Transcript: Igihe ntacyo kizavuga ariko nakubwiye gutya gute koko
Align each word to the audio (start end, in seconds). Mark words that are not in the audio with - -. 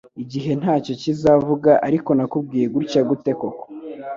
Igihe 0.23 0.51
ntacyo 0.61 0.93
kizavuga 1.01 1.71
ariko 1.87 2.09
nakubwiye 2.17 2.65
gutya 2.73 3.01
gute 3.09 3.31
koko 3.39 3.63